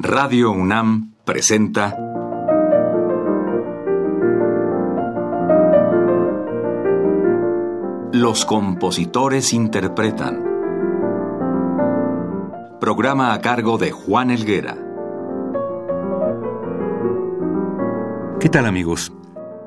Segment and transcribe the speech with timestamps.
[0.00, 1.98] Radio UNAM presenta
[8.12, 10.44] Los compositores interpretan.
[12.80, 14.78] Programa a cargo de Juan Elguera.
[18.38, 19.12] ¿Qué tal amigos?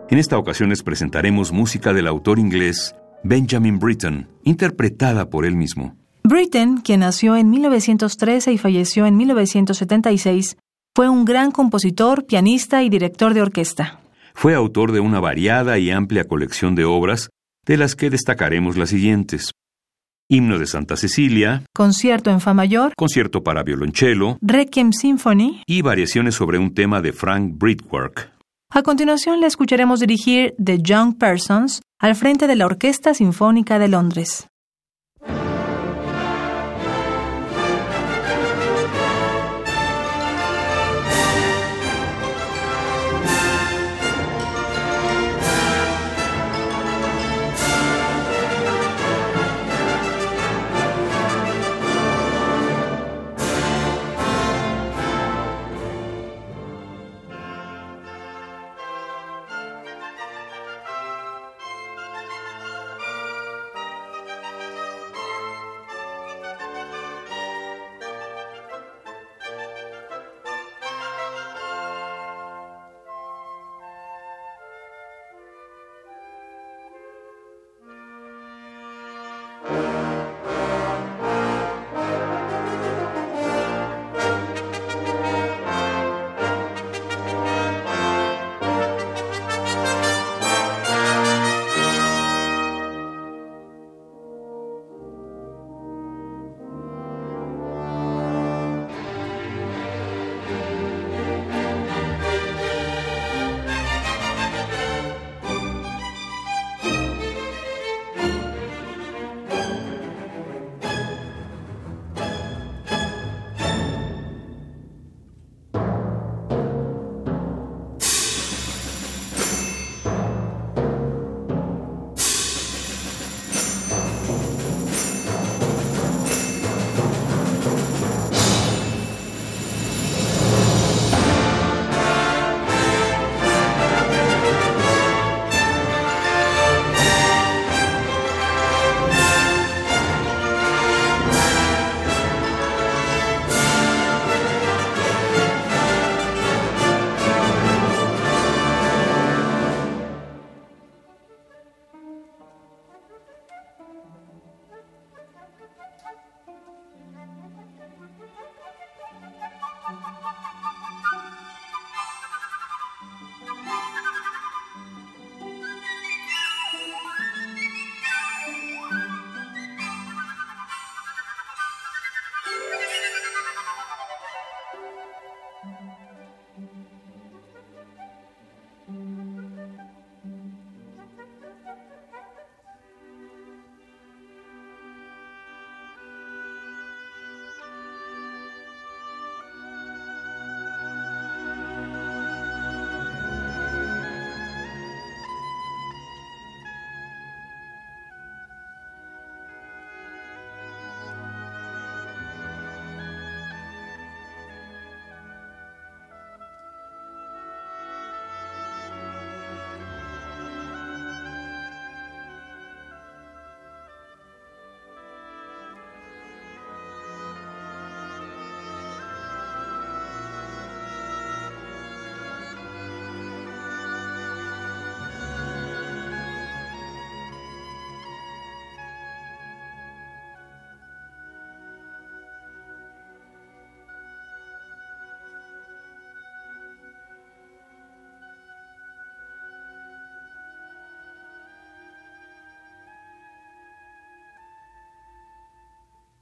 [0.09, 2.95] En esta ocasión les presentaremos música del autor inglés
[3.25, 6.00] Benjamin Britten, interpretada por él mismo.
[6.32, 10.55] Britten, quien nació en 1913 y falleció en 1976,
[10.96, 14.00] fue un gran compositor, pianista y director de orquesta.
[14.33, 17.32] Fue autor de una variada y amplia colección de obras,
[17.65, 19.51] de las que destacaremos las siguientes.
[20.29, 25.64] Himno de Santa Cecilia, Concierto en Fa mayor, Concierto para violonchelo Requiem Symphony.
[25.68, 28.32] y variaciones sobre un tema de Frank Britwork.
[28.70, 33.89] A continuación le escucharemos dirigir The Young Persons al frente de la Orquesta Sinfónica de
[33.89, 34.48] Londres.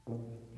[0.09, 0.48] Amen.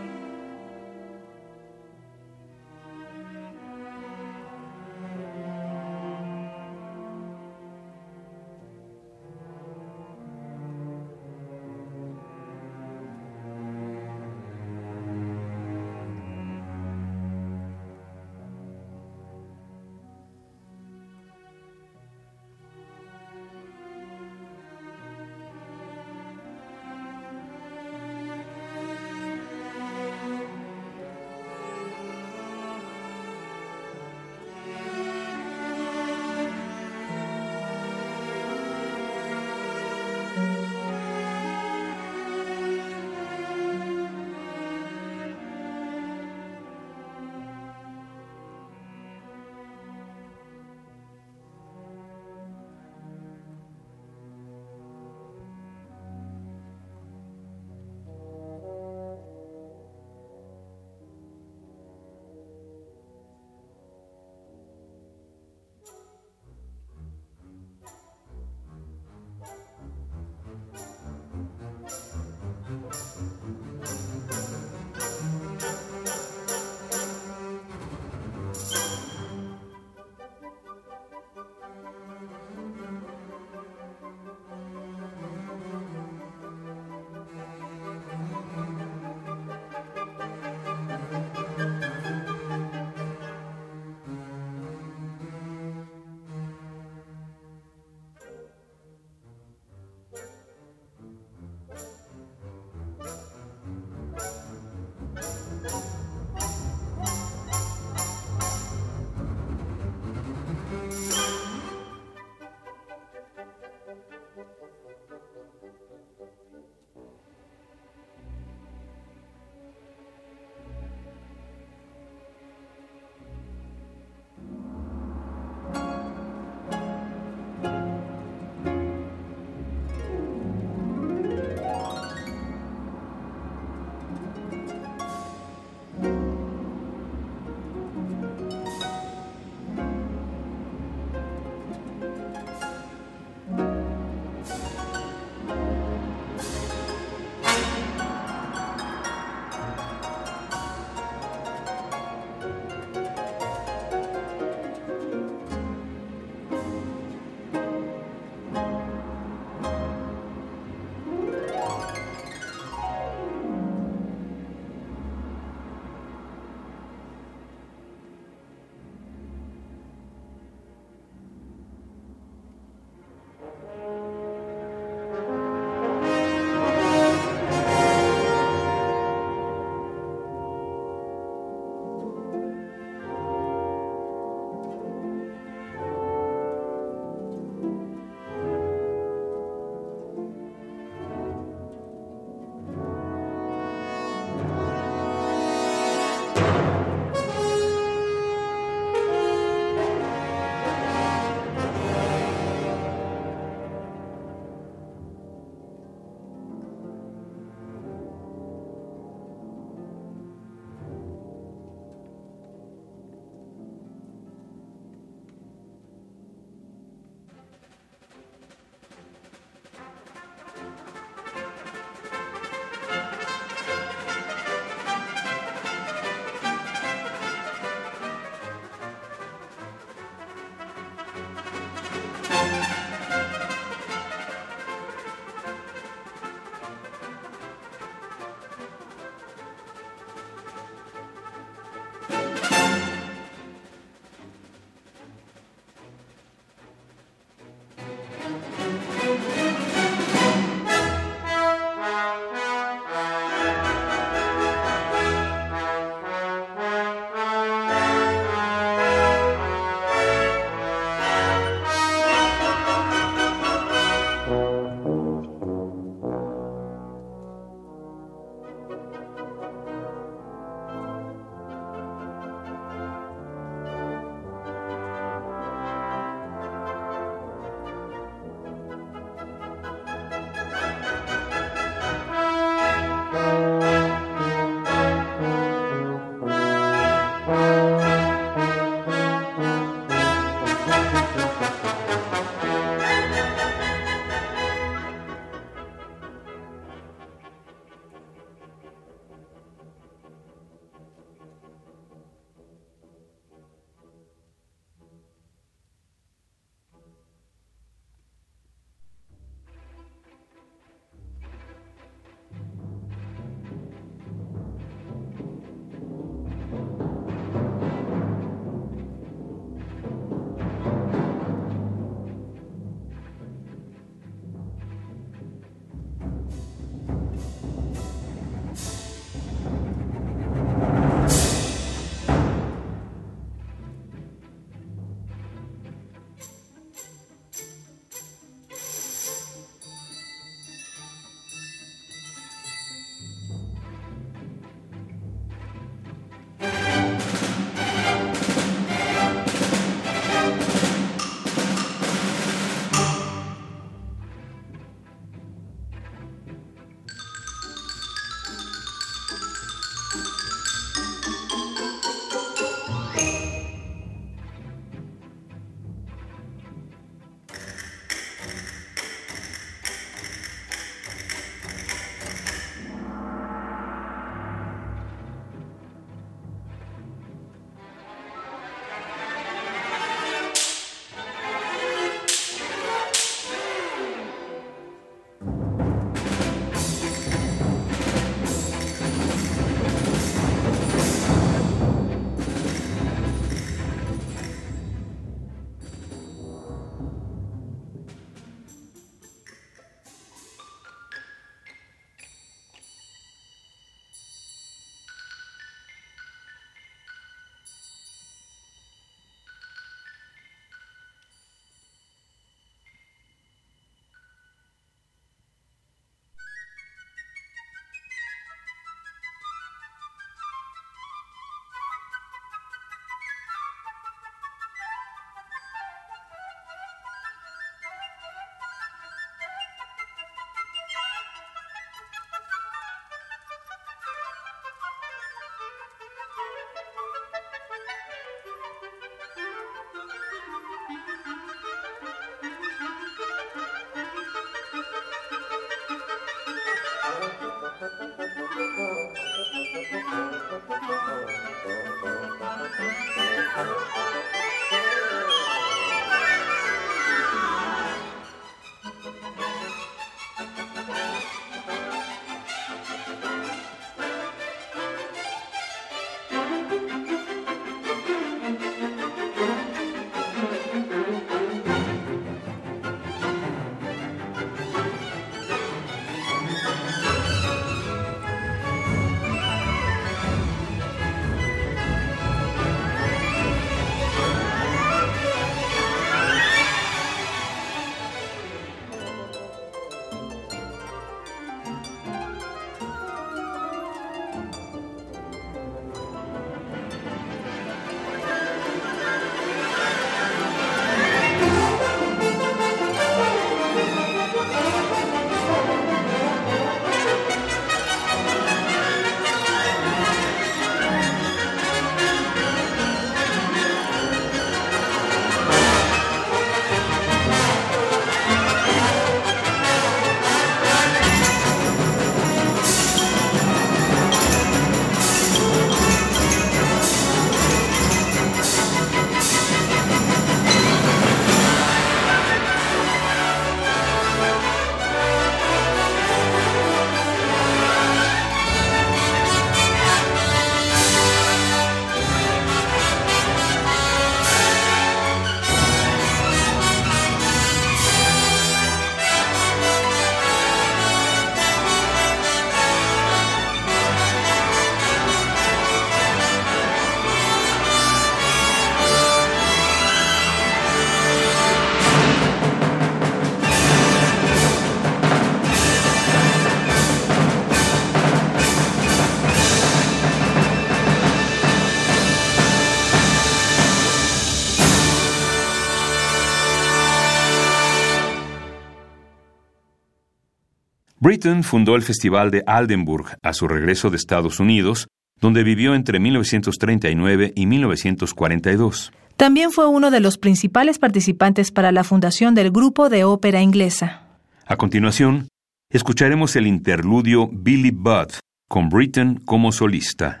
[581.22, 584.68] Fundó el Festival de Aldenburg a su regreso de Estados Unidos,
[585.00, 588.72] donde vivió entre 1939 y 1942.
[588.96, 593.82] También fue uno de los principales participantes para la fundación del grupo de ópera inglesa.
[594.26, 595.08] A continuación,
[595.52, 597.92] escucharemos el interludio Billy Budd,
[598.28, 600.00] con Britten como solista.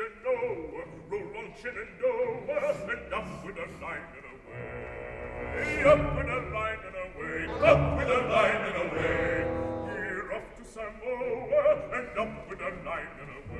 [0.00, 0.34] and no,
[1.10, 2.12] roll luncheon and no,
[2.90, 8.08] and up with a line and away, up with a line and away, up with
[8.08, 9.30] a line and away.
[9.92, 13.59] Here off to Samoa, and up with a line and away.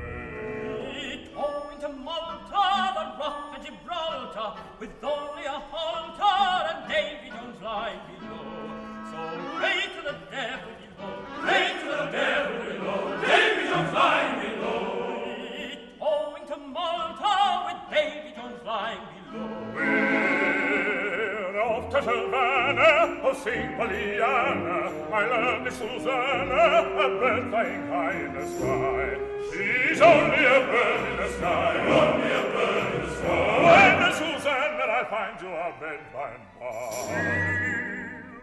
[23.35, 29.19] sing Pollyanna, my love is Susanna, a bird flying high in the sky.
[29.51, 33.57] She's only a bird in the sky, only a bird in the sky.
[33.67, 36.67] When, Susanna, I'll find you a bed by and by.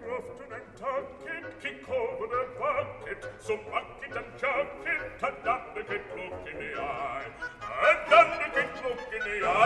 [0.07, 5.65] Often and tuck it, kick over the bucket, so bucket and chuck it, and done
[5.75, 7.27] the look in the eye,
[7.61, 9.56] a done the look in the eye.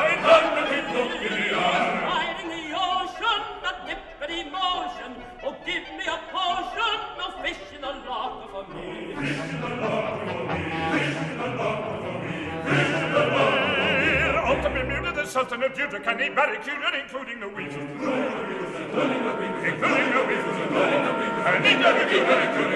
[16.21, 17.81] Anybody, barricaded, including the weasels.
[17.81, 19.65] Including the weasels.
[19.65, 20.57] Including the weasels.
[20.61, 21.41] Including the weasels.
[21.49, 22.70] And need.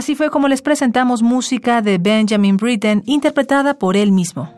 [0.00, 4.50] Así fue como les presentamos música de Benjamin Britten interpretada por él mismo.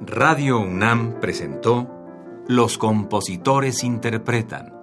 [0.00, 1.88] Radio UNAM presentó
[2.48, 4.74] Los compositores interpretan.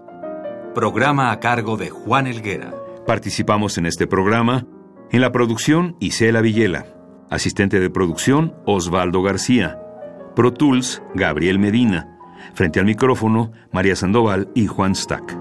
[0.73, 2.73] Programa a cargo de Juan Elguera.
[3.05, 4.67] Participamos en este programa
[5.11, 6.85] en la producción Isela Villela,
[7.29, 9.81] asistente de producción Osvaldo García,
[10.33, 12.20] Pro Tools Gabriel Medina,
[12.53, 15.40] frente al micrófono María Sandoval y Juan Stack.